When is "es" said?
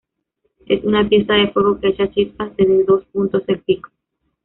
0.65-0.83